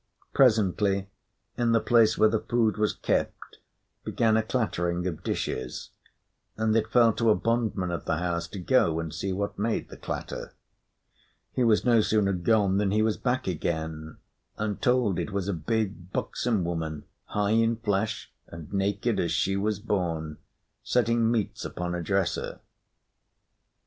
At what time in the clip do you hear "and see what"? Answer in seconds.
8.99-9.59